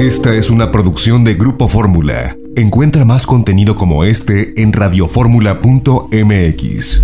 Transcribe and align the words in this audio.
Esta 0.00 0.34
es 0.34 0.48
una 0.48 0.70
producción 0.70 1.24
de 1.24 1.34
Grupo 1.34 1.68
Fórmula. 1.68 2.34
Encuentra 2.56 3.04
más 3.04 3.26
contenido 3.26 3.76
como 3.76 4.04
este 4.04 4.62
en 4.62 4.72
radioformula.mx. 4.72 7.02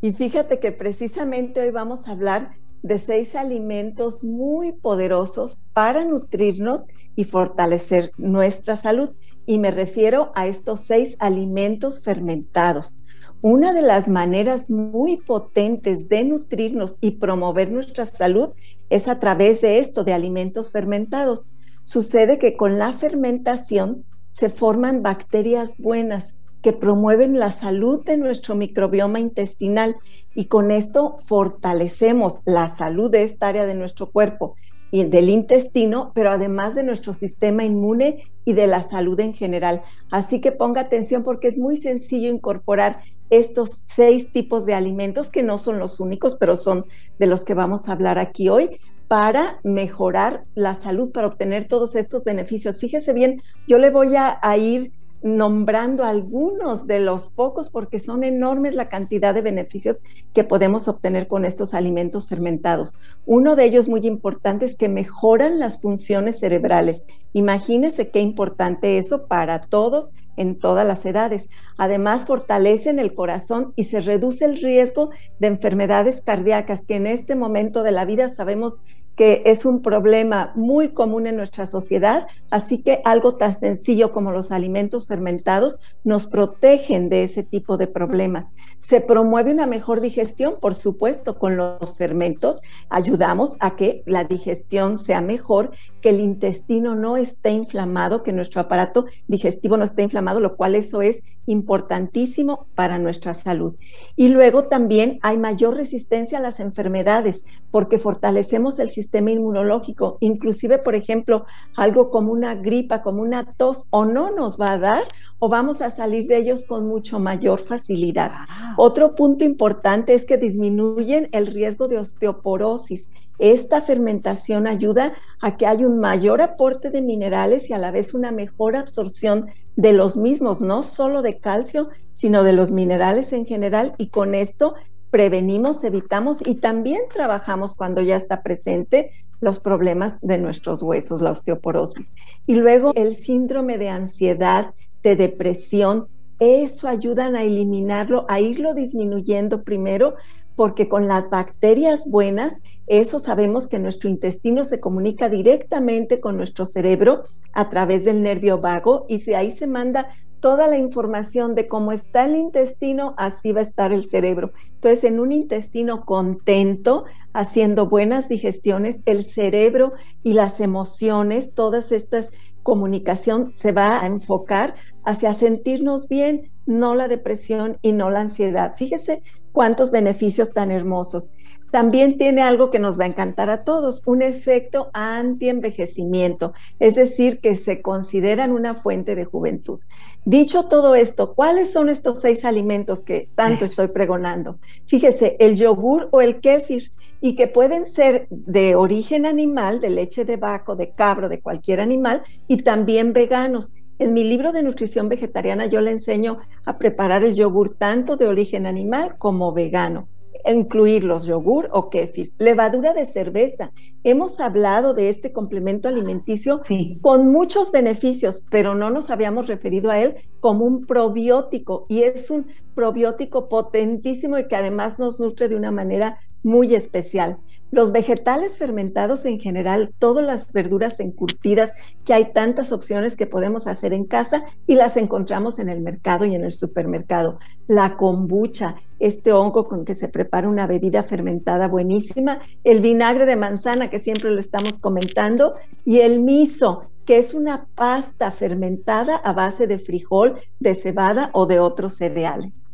Y 0.00 0.12
fíjate 0.12 0.60
que 0.60 0.70
precisamente 0.70 1.60
hoy 1.60 1.72
vamos 1.72 2.06
a 2.06 2.12
hablar 2.12 2.52
de 2.82 3.00
seis 3.00 3.34
alimentos 3.34 4.22
muy 4.22 4.70
poderosos 4.70 5.58
para 5.72 6.04
nutrirnos 6.04 6.84
y 7.16 7.24
fortalecer 7.24 8.12
nuestra 8.16 8.76
salud. 8.76 9.16
Y 9.44 9.58
me 9.58 9.72
refiero 9.72 10.30
a 10.36 10.46
estos 10.46 10.82
seis 10.82 11.16
alimentos 11.18 12.04
fermentados. 12.04 13.00
Una 13.40 13.72
de 13.72 13.82
las 13.82 14.06
maneras 14.06 14.70
muy 14.70 15.16
potentes 15.16 16.08
de 16.08 16.22
nutrirnos 16.22 16.96
y 17.00 17.12
promover 17.12 17.72
nuestra 17.72 18.06
salud 18.06 18.54
es 18.88 19.08
a 19.08 19.18
través 19.18 19.62
de 19.62 19.80
esto, 19.80 20.04
de 20.04 20.12
alimentos 20.12 20.70
fermentados. 20.70 21.48
Sucede 21.82 22.38
que 22.38 22.56
con 22.56 22.78
la 22.78 22.92
fermentación 22.92 24.04
se 24.32 24.48
forman 24.48 25.02
bacterias 25.02 25.74
buenas 25.76 26.34
que 26.62 26.72
promueven 26.72 27.38
la 27.38 27.52
salud 27.52 28.04
de 28.04 28.16
nuestro 28.16 28.54
microbioma 28.54 29.18
intestinal 29.20 29.96
y 30.34 30.46
con 30.46 30.70
esto 30.70 31.16
fortalecemos 31.26 32.40
la 32.44 32.68
salud 32.68 33.10
de 33.10 33.24
esta 33.24 33.48
área 33.48 33.66
de 33.66 33.74
nuestro 33.74 34.10
cuerpo 34.10 34.54
y 34.90 35.04
del 35.04 35.30
intestino, 35.30 36.12
pero 36.14 36.30
además 36.30 36.74
de 36.74 36.84
nuestro 36.84 37.14
sistema 37.14 37.64
inmune 37.64 38.30
y 38.44 38.52
de 38.52 38.66
la 38.66 38.82
salud 38.82 39.18
en 39.20 39.32
general. 39.32 39.82
Así 40.10 40.40
que 40.40 40.52
ponga 40.52 40.82
atención 40.82 41.22
porque 41.22 41.48
es 41.48 41.58
muy 41.58 41.78
sencillo 41.78 42.28
incorporar 42.28 43.00
estos 43.30 43.82
seis 43.86 44.30
tipos 44.30 44.66
de 44.66 44.74
alimentos 44.74 45.30
que 45.30 45.42
no 45.42 45.56
son 45.56 45.78
los 45.78 45.98
únicos, 45.98 46.36
pero 46.36 46.56
son 46.56 46.84
de 47.18 47.26
los 47.26 47.44
que 47.44 47.54
vamos 47.54 47.88
a 47.88 47.92
hablar 47.92 48.18
aquí 48.18 48.50
hoy 48.50 48.78
para 49.08 49.58
mejorar 49.62 50.44
la 50.54 50.74
salud, 50.74 51.12
para 51.12 51.26
obtener 51.26 51.66
todos 51.66 51.96
estos 51.96 52.24
beneficios. 52.24 52.78
Fíjese 52.78 53.12
bien, 53.12 53.42
yo 53.66 53.78
le 53.78 53.90
voy 53.90 54.14
a, 54.16 54.38
ir 54.56 54.92
nombrando 55.22 56.04
algunos 56.04 56.86
de 56.86 57.00
los 57.00 57.30
pocos 57.30 57.70
porque 57.70 58.00
son 58.00 58.24
enormes 58.24 58.74
la 58.74 58.88
cantidad 58.88 59.34
de 59.34 59.42
beneficios 59.42 60.02
que 60.34 60.44
podemos 60.44 60.88
obtener 60.88 61.28
con 61.28 61.44
estos 61.44 61.74
alimentos 61.74 62.28
fermentados. 62.28 62.94
Uno 63.24 63.54
de 63.54 63.64
ellos 63.64 63.88
muy 63.88 64.06
importante 64.06 64.66
es 64.66 64.76
que 64.76 64.88
mejoran 64.88 65.58
las 65.58 65.80
funciones 65.80 66.40
cerebrales. 66.40 67.06
Imagínense 67.32 68.10
qué 68.10 68.20
importante 68.20 68.98
eso 68.98 69.26
para 69.26 69.60
todos 69.60 70.12
en 70.36 70.58
todas 70.58 70.86
las 70.86 71.04
edades. 71.04 71.48
Además, 71.76 72.24
fortalecen 72.24 72.98
el 72.98 73.14
corazón 73.14 73.72
y 73.76 73.84
se 73.84 74.00
reduce 74.00 74.44
el 74.44 74.60
riesgo 74.60 75.10
de 75.38 75.48
enfermedades 75.48 76.22
cardíacas, 76.22 76.84
que 76.84 76.96
en 76.96 77.06
este 77.06 77.34
momento 77.34 77.82
de 77.82 77.92
la 77.92 78.04
vida 78.04 78.28
sabemos 78.28 78.78
que 79.16 79.42
es 79.44 79.64
un 79.64 79.82
problema 79.82 80.52
muy 80.54 80.90
común 80.90 81.26
en 81.26 81.36
nuestra 81.36 81.66
sociedad, 81.66 82.26
así 82.50 82.78
que 82.78 83.02
algo 83.04 83.36
tan 83.36 83.54
sencillo 83.54 84.12
como 84.12 84.32
los 84.32 84.50
alimentos 84.50 85.06
fermentados 85.06 85.78
nos 86.04 86.26
protegen 86.26 87.08
de 87.08 87.24
ese 87.24 87.42
tipo 87.42 87.76
de 87.76 87.86
problemas. 87.86 88.54
Se 88.80 89.00
promueve 89.00 89.52
una 89.52 89.66
mejor 89.66 90.00
digestión, 90.00 90.56
por 90.60 90.74
supuesto, 90.74 91.38
con 91.38 91.56
los 91.56 91.96
fermentos 91.96 92.60
ayudamos 92.88 93.56
a 93.60 93.76
que 93.76 94.02
la 94.06 94.24
digestión 94.24 94.98
sea 94.98 95.20
mejor, 95.20 95.72
que 96.02 96.10
el 96.10 96.20
intestino 96.20 96.94
no 96.94 97.16
esté 97.16 97.52
inflamado, 97.52 98.22
que 98.22 98.32
nuestro 98.32 98.60
aparato 98.60 99.06
digestivo 99.28 99.78
no 99.78 99.84
esté 99.84 100.02
inflamado 100.02 100.40
lo 100.40 100.56
cual 100.56 100.74
eso 100.74 101.00
es 101.00 101.22
importantísimo 101.46 102.66
para 102.74 102.98
nuestra 102.98 103.34
salud. 103.34 103.74
Y 104.16 104.28
luego 104.28 104.64
también 104.64 105.18
hay 105.22 105.38
mayor 105.38 105.76
resistencia 105.76 106.38
a 106.38 106.42
las 106.42 106.60
enfermedades 106.60 107.44
porque 107.70 107.98
fortalecemos 107.98 108.78
el 108.78 108.90
sistema 108.90 109.30
inmunológico. 109.30 110.18
Inclusive, 110.20 110.78
por 110.78 110.94
ejemplo, 110.94 111.46
algo 111.76 112.10
como 112.10 112.32
una 112.32 112.54
gripa, 112.54 113.02
como 113.02 113.22
una 113.22 113.54
tos, 113.54 113.86
o 113.90 114.04
no 114.04 114.30
nos 114.30 114.60
va 114.60 114.72
a 114.72 114.78
dar 114.78 115.04
o 115.38 115.48
vamos 115.48 115.80
a 115.80 115.90
salir 115.90 116.28
de 116.28 116.36
ellos 116.36 116.64
con 116.64 116.86
mucho 116.86 117.18
mayor 117.18 117.60
facilidad. 117.60 118.32
Otro 118.76 119.14
punto 119.14 119.44
importante 119.44 120.14
es 120.14 120.24
que 120.24 120.36
disminuyen 120.36 121.28
el 121.32 121.46
riesgo 121.46 121.88
de 121.88 121.98
osteoporosis. 121.98 123.08
Esta 123.38 123.80
fermentación 123.80 124.66
ayuda 124.66 125.14
a 125.40 125.56
que 125.56 125.66
haya 125.66 125.86
un 125.86 125.98
mayor 125.98 126.42
aporte 126.42 126.90
de 126.90 127.02
minerales 127.02 127.68
y 127.68 127.72
a 127.72 127.78
la 127.78 127.90
vez 127.90 128.14
una 128.14 128.30
mejor 128.30 128.76
absorción 128.76 129.46
de 129.76 129.92
los 129.92 130.16
mismos, 130.16 130.60
no 130.60 130.82
solo 130.82 131.22
de 131.22 131.38
calcio, 131.38 131.88
sino 132.12 132.42
de 132.42 132.52
los 132.52 132.70
minerales 132.70 133.32
en 133.32 133.46
general 133.46 133.94
y 133.98 134.08
con 134.08 134.34
esto 134.34 134.74
prevenimos, 135.10 135.84
evitamos 135.84 136.38
y 136.46 136.56
también 136.56 137.02
trabajamos 137.12 137.74
cuando 137.74 138.00
ya 138.00 138.16
está 138.16 138.42
presente 138.42 139.10
los 139.40 139.60
problemas 139.60 140.18
de 140.22 140.38
nuestros 140.38 140.82
huesos, 140.82 141.20
la 141.20 141.32
osteoporosis. 141.32 142.10
Y 142.46 142.54
luego 142.54 142.92
el 142.94 143.16
síndrome 143.16 143.76
de 143.76 143.90
ansiedad, 143.90 144.72
de 145.02 145.16
depresión, 145.16 146.06
eso 146.38 146.88
ayudan 146.88 147.36
a 147.36 147.42
eliminarlo, 147.42 148.24
a 148.28 148.40
irlo 148.40 148.72
disminuyendo 148.72 149.64
primero, 149.64 150.14
porque 150.56 150.88
con 150.88 151.08
las 151.08 151.30
bacterias 151.30 152.02
buenas, 152.06 152.60
eso 152.86 153.18
sabemos 153.18 153.68
que 153.68 153.78
nuestro 153.78 154.08
intestino 154.10 154.64
se 154.64 154.80
comunica 154.80 155.28
directamente 155.28 156.20
con 156.20 156.36
nuestro 156.36 156.66
cerebro 156.66 157.22
a 157.52 157.70
través 157.70 158.04
del 158.04 158.22
nervio 158.22 158.60
vago 158.60 159.06
y 159.08 159.20
si 159.20 159.34
ahí 159.34 159.52
se 159.52 159.66
manda 159.66 160.08
toda 160.40 160.66
la 160.66 160.76
información 160.76 161.54
de 161.54 161.68
cómo 161.68 161.92
está 161.92 162.24
el 162.24 162.34
intestino, 162.34 163.14
así 163.16 163.52
va 163.52 163.60
a 163.60 163.62
estar 163.62 163.92
el 163.92 164.04
cerebro. 164.04 164.52
Entonces, 164.74 165.04
en 165.04 165.20
un 165.20 165.30
intestino 165.30 166.04
contento, 166.04 167.04
haciendo 167.32 167.88
buenas 167.88 168.28
digestiones, 168.28 169.02
el 169.06 169.24
cerebro 169.24 169.92
y 170.24 170.32
las 170.32 170.58
emociones, 170.58 171.54
todas 171.54 171.92
estas 171.92 172.30
comunicación 172.62 173.52
se 173.56 173.72
va 173.72 174.00
a 174.00 174.06
enfocar 174.06 174.74
hacia 175.04 175.34
sentirnos 175.34 176.08
bien, 176.08 176.50
no 176.66 176.94
la 176.94 177.08
depresión 177.08 177.78
y 177.82 177.92
no 177.92 178.10
la 178.10 178.20
ansiedad. 178.20 178.74
Fíjese 178.76 179.22
cuántos 179.52 179.90
beneficios 179.90 180.52
tan 180.52 180.70
hermosos. 180.70 181.30
También 181.70 182.18
tiene 182.18 182.42
algo 182.42 182.70
que 182.70 182.78
nos 182.78 183.00
va 183.00 183.04
a 183.04 183.08
encantar 183.08 183.48
a 183.48 183.64
todos, 183.64 184.02
un 184.04 184.20
efecto 184.20 184.90
anti-envejecimiento, 184.92 186.52
es 186.78 186.94
decir, 186.94 187.40
que 187.40 187.56
se 187.56 187.80
consideran 187.80 188.52
una 188.52 188.74
fuente 188.74 189.14
de 189.14 189.24
juventud. 189.24 189.80
Dicho 190.26 190.64
todo 190.64 190.94
esto, 190.94 191.34
¿cuáles 191.34 191.72
son 191.72 191.88
estos 191.88 192.20
seis 192.20 192.44
alimentos 192.44 193.02
que 193.02 193.30
tanto 193.34 193.64
estoy 193.64 193.88
pregonando? 193.88 194.58
Fíjese, 194.86 195.36
el 195.40 195.56
yogur 195.56 196.10
o 196.12 196.20
el 196.20 196.40
kéfir, 196.40 196.92
y 197.22 197.36
que 197.36 197.46
pueden 197.46 197.86
ser 197.86 198.26
de 198.30 198.74
origen 198.74 199.24
animal, 199.26 199.80
de 199.80 199.90
leche 199.90 200.24
de 200.24 200.36
vaco, 200.36 200.76
de 200.76 200.90
cabro, 200.90 201.28
de 201.28 201.40
cualquier 201.40 201.80
animal, 201.80 202.22
y 202.48 202.58
también 202.58 203.12
veganos. 203.12 203.72
En 203.98 204.14
mi 204.14 204.24
libro 204.24 204.52
de 204.52 204.62
nutrición 204.62 205.08
vegetariana 205.08 205.66
yo 205.66 205.80
le 205.80 205.90
enseño 205.90 206.38
a 206.64 206.78
preparar 206.78 207.24
el 207.24 207.34
yogur 207.34 207.76
tanto 207.76 208.16
de 208.16 208.26
origen 208.26 208.66
animal 208.66 209.16
como 209.18 209.52
vegano 209.52 210.08
incluir 210.50 211.04
los 211.04 211.26
yogur 211.26 211.68
o 211.72 211.88
kéfir, 211.90 212.32
levadura 212.38 212.94
de 212.94 213.06
cerveza. 213.06 213.72
Hemos 214.02 214.40
hablado 214.40 214.94
de 214.94 215.08
este 215.08 215.32
complemento 215.32 215.88
alimenticio 215.88 216.62
con 217.00 217.30
muchos 217.30 217.70
beneficios, 217.70 218.44
pero 218.50 218.74
no 218.74 218.90
nos 218.90 219.10
habíamos 219.10 219.46
referido 219.46 219.90
a 219.90 220.00
él 220.00 220.16
como 220.40 220.64
un 220.64 220.86
probiótico 220.86 221.86
y 221.88 222.02
es 222.02 222.30
un 222.30 222.46
probiótico 222.74 223.48
potentísimo 223.48 224.38
y 224.38 224.48
que 224.48 224.56
además 224.56 224.98
nos 224.98 225.20
nutre 225.20 225.48
de 225.48 225.56
una 225.56 225.70
manera 225.70 226.18
muy 226.42 226.74
especial. 226.74 227.38
Los 227.72 227.90
vegetales 227.90 228.58
fermentados 228.58 229.24
en 229.24 229.40
general, 229.40 229.94
todas 229.98 230.26
las 230.26 230.52
verduras 230.52 231.00
encurtidas, 231.00 231.72
que 232.04 232.12
hay 232.12 232.30
tantas 232.34 232.70
opciones 232.70 233.16
que 233.16 233.26
podemos 233.26 233.66
hacer 233.66 233.94
en 233.94 234.04
casa 234.04 234.44
y 234.66 234.74
las 234.74 234.98
encontramos 234.98 235.58
en 235.58 235.70
el 235.70 235.80
mercado 235.80 236.26
y 236.26 236.34
en 236.34 236.44
el 236.44 236.52
supermercado. 236.52 237.38
La 237.68 237.96
kombucha, 237.96 238.76
este 238.98 239.32
hongo 239.32 239.68
con 239.68 239.86
que 239.86 239.94
se 239.94 240.10
prepara 240.10 240.50
una 240.50 240.66
bebida 240.66 241.02
fermentada 241.02 241.66
buenísima, 241.66 242.40
el 242.62 242.82
vinagre 242.82 243.24
de 243.24 243.36
manzana 243.36 243.88
que 243.88 244.00
siempre 244.00 244.30
lo 244.30 244.38
estamos 244.38 244.78
comentando 244.78 245.54
y 245.86 246.00
el 246.00 246.20
miso, 246.20 246.90
que 247.06 247.16
es 247.16 247.32
una 247.32 247.68
pasta 247.74 248.32
fermentada 248.32 249.16
a 249.16 249.32
base 249.32 249.66
de 249.66 249.78
frijol, 249.78 250.42
de 250.60 250.74
cebada 250.74 251.30
o 251.32 251.46
de 251.46 251.58
otros 251.58 251.94
cereales. 251.94 252.66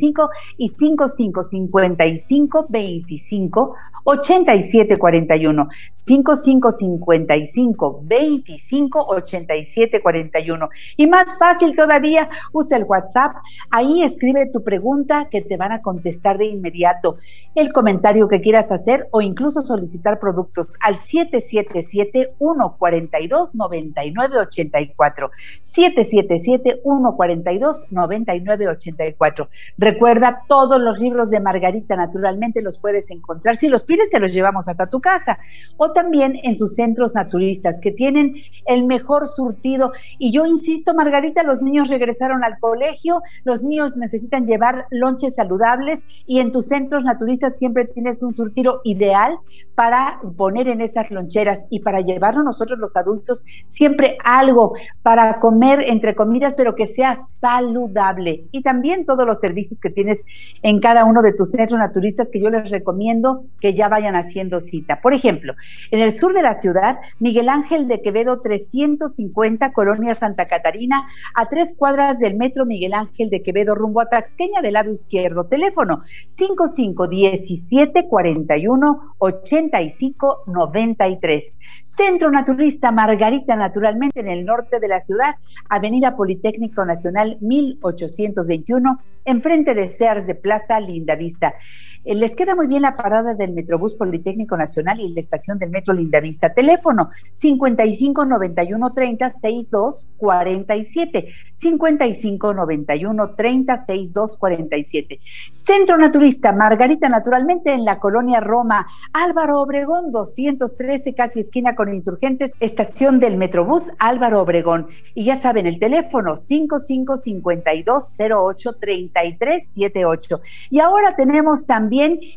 17 0.00 0.28
85. 0.58 1.42
55 1.42 1.42
55 1.42 2.66
14 2.70 2.70
17 2.70 2.70
85 2.70 3.04
y 3.04 3.18
5555 3.18 3.74
25 3.99 3.99
87 4.10 4.98
41 4.98 5.68
5555 5.92 8.00
25 8.02 9.06
87 9.08 10.02
41 10.02 10.68
y 10.96 11.06
más 11.06 11.38
fácil 11.38 11.76
todavía 11.76 12.28
usa 12.52 12.76
el 12.76 12.82
WhatsApp 12.84 13.36
ahí 13.70 14.02
escribe 14.02 14.46
tu 14.46 14.64
pregunta 14.64 15.28
que 15.30 15.42
te 15.42 15.56
van 15.56 15.70
a 15.72 15.80
contestar 15.80 16.38
de 16.38 16.46
inmediato. 16.46 17.18
El 17.54 17.72
comentario 17.72 18.28
que 18.28 18.40
quieras 18.40 18.72
hacer 18.72 19.08
o 19.12 19.20
incluso 19.20 19.62
solicitar 19.62 20.18
productos 20.18 20.74
al 20.80 20.98
777 20.98 22.34
142 22.38 23.54
9984 23.54 25.30
777 25.62 26.80
142 26.82 27.86
9984 27.90 29.48
recuerda 29.78 30.42
todos 30.48 30.80
los 30.80 30.98
libros 30.98 31.30
de 31.30 31.38
Margarita 31.40 31.96
naturalmente 31.96 32.62
los 32.62 32.78
puedes 32.78 33.10
encontrar. 33.10 33.56
Si 33.56 33.68
los 33.68 33.84
pides, 33.84 33.99
te 34.08 34.20
los 34.20 34.32
llevamos 34.32 34.68
hasta 34.68 34.88
tu 34.88 35.00
casa. 35.00 35.38
O 35.76 35.92
también 35.92 36.38
en 36.42 36.56
sus 36.56 36.74
centros 36.74 37.14
naturistas, 37.14 37.80
que 37.80 37.90
tienen 37.90 38.36
el 38.66 38.84
mejor 38.84 39.26
surtido. 39.26 39.92
Y 40.18 40.32
yo 40.32 40.46
insisto, 40.46 40.94
Margarita, 40.94 41.42
los 41.42 41.60
niños 41.60 41.88
regresaron 41.88 42.44
al 42.44 42.58
colegio, 42.58 43.22
los 43.44 43.62
niños 43.62 43.96
necesitan 43.96 44.46
llevar 44.46 44.86
lonches 44.90 45.34
saludables 45.34 46.04
y 46.26 46.40
en 46.40 46.52
tus 46.52 46.66
centros 46.66 47.04
naturistas 47.04 47.58
siempre 47.58 47.84
tienes 47.84 48.22
un 48.22 48.32
surtido 48.32 48.80
ideal 48.84 49.38
para 49.74 50.20
poner 50.36 50.68
en 50.68 50.80
esas 50.80 51.10
loncheras 51.10 51.66
y 51.70 51.80
para 51.80 52.00
llevarnos 52.00 52.44
nosotros 52.44 52.78
los 52.78 52.96
adultos 52.96 53.44
siempre 53.66 54.18
algo 54.24 54.74
para 55.02 55.38
comer 55.38 55.80
entre 55.86 56.14
comidas, 56.14 56.54
pero 56.54 56.74
que 56.74 56.86
sea 56.86 57.16
saludable. 57.16 58.44
Y 58.52 58.62
también 58.62 59.04
todos 59.04 59.26
los 59.26 59.40
servicios 59.40 59.80
que 59.80 59.90
tienes 59.90 60.22
en 60.62 60.80
cada 60.80 61.04
uno 61.04 61.22
de 61.22 61.32
tus 61.32 61.50
centros 61.50 61.78
naturistas 61.78 62.28
que 62.30 62.40
yo 62.40 62.50
les 62.50 62.70
recomiendo 62.70 63.44
que 63.60 63.74
ya 63.74 63.79
vayan 63.88 64.16
haciendo 64.16 64.60
cita. 64.60 65.00
Por 65.00 65.14
ejemplo, 65.14 65.54
en 65.90 66.00
el 66.00 66.14
sur 66.14 66.32
de 66.32 66.42
la 66.42 66.54
ciudad, 66.54 66.98
Miguel 67.18 67.48
Ángel 67.48 67.88
de 67.88 68.02
Quevedo 68.02 68.40
350, 68.40 69.72
Colonia 69.72 70.14
Santa 70.14 70.48
Catarina, 70.48 71.06
a 71.34 71.48
tres 71.48 71.74
cuadras 71.76 72.18
del 72.18 72.36
metro 72.36 72.66
Miguel 72.66 72.94
Ángel 72.94 73.30
de 73.30 73.42
Quevedo, 73.42 73.74
rumbo 73.74 74.00
a 74.00 74.08
Taxqueña 74.08 74.62
del 74.62 74.74
lado 74.74 74.90
izquierdo. 74.90 75.46
Teléfono 75.46 76.02
5517 76.28 78.06
41 78.08 79.14
85 79.18 80.44
93. 80.46 81.58
Centro 81.84 82.30
Naturista 82.30 82.92
Margarita, 82.92 83.56
naturalmente 83.56 84.20
en 84.20 84.28
el 84.28 84.44
norte 84.44 84.80
de 84.80 84.88
la 84.88 85.00
ciudad, 85.00 85.34
Avenida 85.68 86.16
Politécnico 86.16 86.84
Nacional 86.84 87.36
1821, 87.40 88.98
enfrente 89.24 89.74
de 89.74 89.90
Sears 89.90 90.26
de 90.26 90.34
Plaza 90.34 90.80
Lindavista. 90.80 91.54
Eh, 92.02 92.14
les 92.14 92.34
queda 92.34 92.54
muy 92.54 92.66
bien 92.66 92.82
la 92.82 92.96
parada 92.96 93.34
del 93.34 93.52
Metrobús 93.52 93.94
Politécnico 93.94 94.56
Nacional 94.56 95.00
y 95.00 95.12
la 95.12 95.20
estación 95.20 95.58
del 95.58 95.70
Metro 95.70 95.92
Lindavista. 95.92 96.54
Teléfono 96.54 97.10
55 97.32 98.24
91 98.24 98.90
30 98.90 99.28
62 99.28 100.08
47. 100.16 101.28
55 101.52 102.54
91 102.54 103.34
30 103.34 103.76
62 103.76 104.38
47. 104.38 105.20
Centro 105.50 105.98
Naturista 105.98 106.52
Margarita, 106.52 107.08
naturalmente 107.10 107.74
en 107.74 107.84
la 107.84 107.98
colonia 107.98 108.40
Roma. 108.40 108.86
Álvaro 109.12 109.60
Obregón 109.60 110.10
213, 110.10 111.14
casi 111.14 111.40
esquina 111.40 111.74
con 111.74 111.92
insurgentes, 111.92 112.54
estación 112.60 113.20
del 113.20 113.36
Metrobús 113.36 113.90
Álvaro 113.98 114.40
Obregón. 114.40 114.86
Y 115.14 115.24
ya 115.24 115.36
saben, 115.36 115.66
el 115.66 115.78
teléfono 115.78 116.36
55 116.36 117.18
52 117.18 118.16
08 118.18 118.72
33 118.80 119.68
78. 119.68 120.40
Y 120.70 120.80
ahora 120.80 121.14
tenemos 121.14 121.66
también 121.66 121.89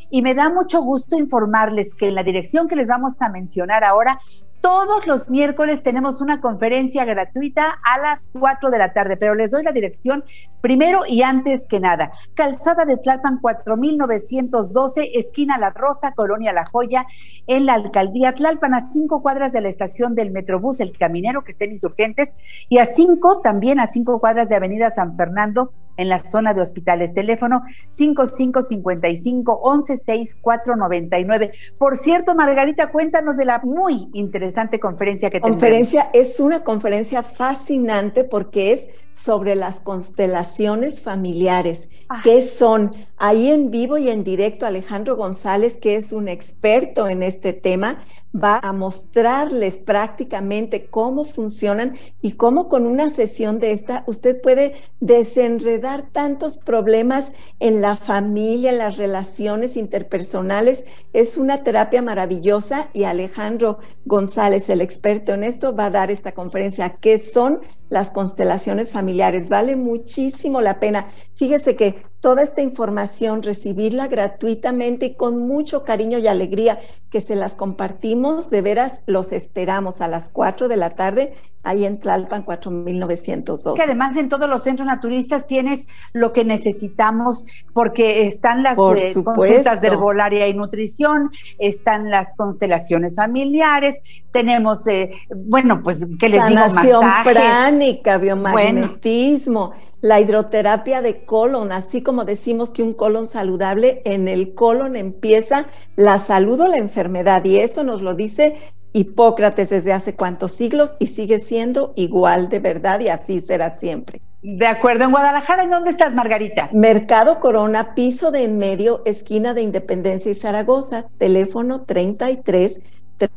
y 0.10 0.22
me 0.22 0.34
da 0.34 0.50
mucho 0.50 0.82
gusto 0.82 1.18
informarles 1.18 1.96
que 1.96 2.08
en 2.08 2.16
la 2.16 2.24
dirección 2.24 2.68
que 2.68 2.76
les 2.76 2.88
vamos 2.88 3.22
a 3.22 3.30
mencionar 3.30 3.84
ahora 3.84 4.20
todos 4.64 5.06
los 5.08 5.30
miércoles 5.30 5.84
tenemos 5.84 6.22
una 6.22 6.40
conferencia 6.40 7.04
gratuita 7.04 7.80
a 7.84 8.00
las 8.00 8.30
4 8.32 8.72
de 8.72 8.78
la 8.78 8.94
tarde, 8.94 9.18
pero 9.18 9.36
les 9.36 9.52
doy 9.52 9.62
la 9.62 9.74
dirección 9.74 10.24
primero 10.62 11.02
y 11.06 11.22
antes 11.22 11.68
que 11.68 11.82
nada. 11.82 12.14
Calzada 12.34 12.86
de 12.86 12.96
Tlalpan 12.96 13.42
4912, 13.42 15.20
esquina 15.20 15.58
La 15.58 15.72
Rosa, 15.72 16.14
Colonia 16.14 16.54
La 16.54 16.66
Joya, 16.66 17.06
en 17.46 17.66
la 17.66 17.74
alcaldía 17.74 18.36
Tlalpan, 18.36 18.74
a 18.74 18.80
cinco 18.90 19.22
cuadras 19.22 19.52
de 19.52 19.60
la 19.60 19.68
estación 19.68 20.16
del 20.16 20.32
Metrobús 20.32 20.80
El 20.80 20.98
Caminero, 20.98 21.44
que 21.44 21.52
estén 21.52 21.72
insurgentes, 21.72 22.38
y 22.70 22.78
a 22.78 22.86
cinco, 22.86 23.42
también 23.42 23.82
a 23.82 23.88
cinco 23.88 24.22
cuadras 24.22 24.48
de 24.48 24.56
Avenida 24.56 24.90
San 24.92 25.18
Fernando, 25.18 25.74
en 25.98 26.10
la 26.10 26.24
zona 26.24 26.54
de 26.54 26.62
hospitales. 26.62 27.14
Teléfono 27.14 27.64
5555 27.90 29.62
116499. 29.64 31.52
Por 31.78 31.98
cierto, 31.98 32.36
Margarita, 32.36 32.92
cuéntanos 32.92 33.38
de 33.38 33.46
la 33.46 33.60
muy 33.64 34.10
interesante 34.14 34.80
conferencia 34.80 35.30
que 35.30 35.40
tenemos. 35.40 35.60
Conferencia 35.60 36.10
es 36.14 36.40
una 36.40 36.64
conferencia 36.64 37.24
fascinante 37.24 38.24
porque 38.24 38.74
es 38.74 38.88
sobre 39.14 39.56
las 39.56 39.80
constelaciones 39.80 41.02
familiares. 41.02 41.90
Ah. 42.10 42.22
¿Qué 42.24 42.46
son? 42.46 42.96
Ahí 43.18 43.52
en 43.52 43.72
vivo 43.72 43.98
y 43.98 44.10
en 44.10 44.24
directo 44.24 44.66
Alejandro 44.66 45.16
González, 45.16 45.78
que 45.78 45.96
es 45.96 46.12
un 46.12 46.28
experto 46.28 47.08
en 47.08 47.24
este 47.24 47.54
tema, 47.54 48.04
va 48.36 48.60
a 48.64 48.74
mostrarles 48.74 49.78
prácticamente 49.78 50.88
cómo 50.88 51.24
funcionan 51.24 51.98
y 52.22 52.34
cómo 52.34 52.68
con 52.68 52.88
una 52.88 53.10
sesión 53.10 53.60
de 53.60 53.72
esta 53.72 54.04
usted 54.08 54.42
puede 54.42 54.76
desenredar 55.00 56.10
tantos 56.12 56.58
problemas 56.58 57.32
en 57.60 57.82
la 57.82 57.96
familia, 57.96 58.72
en 58.72 58.80
las 58.80 58.98
relaciones 58.98 59.78
interpersonales. 59.78 60.86
Es 61.14 61.38
una 61.38 61.64
terapia 61.64 62.02
maravillosa 62.02 62.90
y 62.94 63.04
Alejandro 63.04 63.80
González, 64.06 64.68
el 64.70 64.82
experto 64.82 65.34
en 65.34 65.44
esto, 65.44 65.76
va 65.76 65.86
a 65.86 65.92
dar 65.92 66.10
esta 66.10 66.32
conferencia. 66.32 66.98
¿Qué 67.00 67.20
son 67.20 67.62
las 67.94 68.10
constelaciones 68.10 68.92
familiares? 68.92 69.50
Vale 69.50 69.76
muchísimo 69.76 70.62
la 70.62 70.80
pena. 70.80 71.08
Fíjese 71.36 71.76
que 71.76 72.02
toda 72.24 72.42
esta 72.42 72.62
información, 72.62 73.44
recibirla 73.44 74.08
gratuitamente 74.08 75.08
y 75.08 75.14
con 75.16 75.46
mucho 75.46 75.84
cariño 75.84 76.20
y 76.20 76.28
alegría 76.28 76.80
que 77.10 77.20
se 77.20 77.36
las 77.36 77.54
compartimos, 77.54 78.50
de 78.50 78.62
veras 78.62 79.02
los 79.08 79.34
esperamos 79.34 80.00
a 80.00 80.08
las 80.08 80.30
4 80.30 80.70
de 80.70 80.78
la 80.78 80.90
tarde 80.90 81.34
ahí 81.64 81.84
en 81.84 82.00
Tlalpan 82.00 82.44
4902. 82.44 83.76
Que 83.76 83.84
además 83.84 84.16
en 84.16 84.30
todos 84.30 84.50
los 84.50 84.64
centros 84.64 84.86
naturistas 84.86 85.48
tienes 85.48 85.86
lo 86.14 86.32
que 86.32 86.46
necesitamos 86.46 87.46
porque 87.74 88.26
están 88.26 88.64
las 88.64 88.78
eh, 88.78 89.14
consultas 89.22 89.82
de 89.82 89.88
herbolaria 89.90 90.48
y 90.48 90.54
nutrición, 90.54 91.30
están 91.60 92.10
las 92.10 92.38
constelaciones 92.38 93.16
familiares, 93.16 93.96
tenemos, 94.32 94.88
eh, 94.88 95.12
bueno, 95.36 95.84
pues, 95.84 96.08
¿qué 96.18 96.30
les 96.30 96.40
Sanación 96.40 96.86
digo? 96.86 97.02
Masajes. 97.02 97.34
pránica, 97.34 98.18
biomagnetismo 98.18 99.74
la 100.04 100.20
hidroterapia 100.20 101.02
de 101.02 101.24
colon, 101.24 101.72
así 101.72 102.04
como 102.04 102.26
decimos 102.26 102.72
que 102.72 102.84
un 102.84 102.92
colon 102.92 103.26
saludable, 103.26 104.02
en 104.04 104.28
el 104.28 104.54
colon 104.54 104.98
empieza 104.98 105.68
la 105.96 106.20
salud 106.20 106.60
o 106.60 106.68
la 106.68 106.76
enfermedad. 106.76 107.46
Y 107.46 107.60
eso 107.60 107.86
nos 107.86 108.02
lo 108.02 108.14
dice 108.14 108.58
Hipócrates 108.92 109.70
desde 109.70 109.94
hace 109.94 110.14
cuántos 110.14 110.52
siglos 110.52 110.98
y 111.00 111.08
sigue 111.08 111.40
siendo 111.40 111.94
igual 111.96 112.50
de 112.50 112.60
verdad 112.60 113.00
y 113.00 113.08
así 113.08 113.40
será 113.40 113.78
siempre. 113.78 114.20
De 114.42 114.68
acuerdo, 114.68 115.06
en 115.06 115.12
Guadalajara, 115.12 115.64
¿en 115.64 115.70
dónde 115.70 115.92
estás, 115.92 116.14
Margarita? 116.14 116.70
Mercado 116.74 117.40
Corona, 117.40 117.96
piso 117.96 118.30
de 118.30 118.44
en 118.44 118.58
medio, 118.58 119.04
esquina 119.06 119.54
de 119.54 119.62
Independencia 119.62 120.30
y 120.30 120.36
Zaragoza, 120.36 121.06
teléfono 121.18 121.84
33 121.84 122.82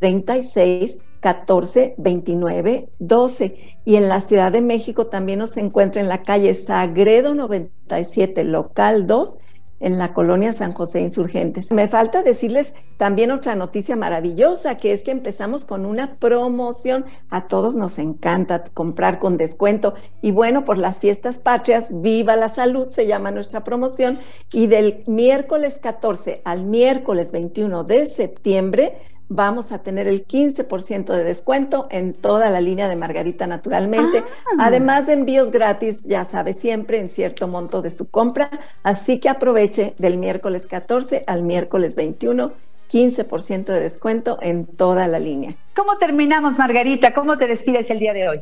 36 0.01 0.99
14 1.27 1.97
29 1.99 2.89
12. 3.01 3.57
Y 3.85 3.97
en 3.97 4.09
la 4.09 4.21
Ciudad 4.21 4.53
de 4.53 4.61
México 4.61 5.07
también 5.07 5.41
nos 5.41 5.57
encuentra 5.57 6.01
en 6.01 6.09
la 6.09 6.23
calle 6.23 6.55
Sagredo 6.55 7.35
97, 7.35 8.45
local 8.45 9.09
2, 9.09 9.39
en 9.81 9.99
la 9.99 10.15
colonia 10.15 10.53
San 10.53 10.73
José 10.73 11.01
Insurgentes. 11.01 11.73
Me 11.73 11.89
falta 11.89 12.23
decirles 12.23 12.75
también 12.97 13.33
otra 13.33 13.57
noticia 13.57 13.97
maravillosa, 13.97 14.79
que 14.79 14.93
es 14.93 15.03
que 15.03 15.11
empezamos 15.11 15.65
con 15.65 15.85
una 15.85 16.15
promoción. 16.15 17.05
A 17.29 17.49
todos 17.49 17.75
nos 17.75 17.99
encanta 17.99 18.63
comprar 18.73 19.19
con 19.19 19.37
descuento. 19.37 19.95
Y 20.23 20.31
bueno, 20.31 20.65
por 20.65 20.79
las 20.79 21.01
fiestas 21.01 21.39
patrias, 21.39 21.87
Viva 21.91 22.37
la 22.37 22.51
Salud 22.51 22.91
se 22.91 23.09
llama 23.09 23.33
nuestra 23.33 23.65
promoción. 23.65 24.21
Y 24.53 24.69
del 24.69 25.03
miércoles 25.09 25.81
14 25.83 26.43
al 26.45 26.67
miércoles 26.67 27.33
21 27.33 27.83
de 27.83 28.07
septiembre, 28.07 28.97
vamos 29.29 29.73
a 29.73 29.79
tener 29.79 30.07
el 30.07 30.27
15% 30.27 31.13
de 31.13 31.25
descuento 31.25 31.87
en 31.91 32.15
toda 32.15 32.51
la 32.51 32.61
línea 32.61 32.89
de 32.89 32.97
Margarita 32.97 33.47
naturalmente, 33.47 34.19
ah. 34.19 34.57
además 34.61 35.07
de 35.07 35.15
envíos 35.15 35.51
gratis, 35.51 36.05
ya 36.05 36.25
sabe, 36.25 36.53
siempre 36.53 37.01
en 37.01 37.09
cierto 37.09 37.49
monto 37.49 37.83
de 37.83 37.91
su 37.91 38.09
compra, 38.09 38.51
así 38.83 39.19
que 39.19 39.29
aproveche 39.29 39.95
del 39.99 40.19
miércoles 40.19 40.67
14 40.67 41.25
al 41.27 41.43
miércoles 41.43 41.95
21. 41.97 42.53
15% 42.89 43.65
de 43.65 43.81
descuento 43.81 44.39
en 44.41 44.65
toda 44.65 45.09
la 45.09 45.19
línea. 45.19 45.57
¿Cómo 45.75 45.99
terminamos, 45.99 46.57
Margarita? 46.57 47.15
¿Cómo 47.15 47.37
te 47.37 47.49
despides 47.49 47.91
el 47.91 47.99
día 47.99 48.13
de 48.13 48.29
hoy? 48.29 48.41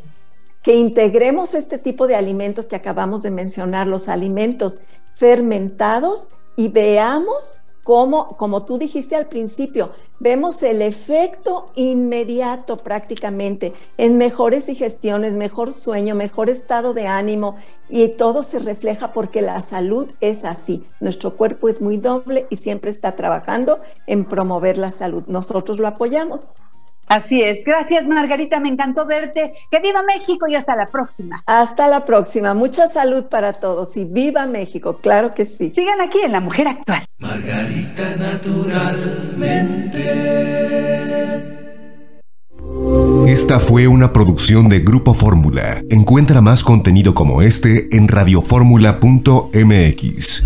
Que 0.62 0.74
integremos 0.74 1.54
este 1.54 1.78
tipo 1.78 2.06
de 2.06 2.14
alimentos 2.14 2.66
que 2.66 2.76
acabamos 2.76 3.22
de 3.22 3.30
mencionar, 3.30 3.86
los 3.86 4.06
alimentos 4.06 4.80
fermentados, 5.14 6.28
y 6.56 6.68
veamos 6.68 7.63
como, 7.84 8.36
como 8.38 8.64
tú 8.64 8.78
dijiste 8.78 9.14
al 9.14 9.26
principio, 9.26 9.90
vemos 10.18 10.62
el 10.62 10.80
efecto 10.80 11.70
inmediato 11.74 12.78
prácticamente 12.78 13.74
en 13.98 14.16
mejores 14.16 14.66
digestiones, 14.66 15.34
mejor 15.34 15.72
sueño, 15.72 16.14
mejor 16.14 16.48
estado 16.48 16.94
de 16.94 17.06
ánimo 17.06 17.56
y 17.90 18.08
todo 18.08 18.42
se 18.42 18.58
refleja 18.58 19.12
porque 19.12 19.42
la 19.42 19.62
salud 19.62 20.08
es 20.20 20.44
así. 20.44 20.86
Nuestro 21.00 21.36
cuerpo 21.36 21.68
es 21.68 21.82
muy 21.82 21.98
doble 21.98 22.46
y 22.48 22.56
siempre 22.56 22.90
está 22.90 23.12
trabajando 23.12 23.80
en 24.06 24.24
promover 24.24 24.78
la 24.78 24.90
salud. 24.90 25.24
Nosotros 25.26 25.78
lo 25.78 25.86
apoyamos. 25.86 26.54
Así 27.06 27.42
es. 27.42 27.64
Gracias, 27.64 28.06
Margarita. 28.06 28.60
Me 28.60 28.68
encantó 28.68 29.06
verte. 29.06 29.54
Que 29.70 29.80
viva 29.80 30.02
México 30.02 30.46
y 30.46 30.54
hasta 30.54 30.76
la 30.76 30.86
próxima. 30.86 31.42
Hasta 31.46 31.88
la 31.88 32.04
próxima. 32.04 32.54
Mucha 32.54 32.88
salud 32.90 33.24
para 33.24 33.52
todos 33.52 33.96
y 33.96 34.04
viva 34.04 34.46
México. 34.46 34.98
Claro 35.00 35.34
que 35.34 35.46
sí. 35.46 35.72
Sigan 35.74 36.00
aquí 36.00 36.20
en 36.20 36.32
La 36.32 36.40
Mujer 36.40 36.68
Actual. 36.68 37.06
Margarita 37.18 38.16
Naturalmente. 38.16 40.04
Esta 43.26 43.58
fue 43.58 43.88
una 43.88 44.12
producción 44.12 44.68
de 44.68 44.80
Grupo 44.80 45.14
Fórmula. 45.14 45.82
Encuentra 45.88 46.40
más 46.40 46.62
contenido 46.62 47.14
como 47.14 47.42
este 47.42 47.96
en 47.96 48.06
radioformula.mx. 48.08 50.44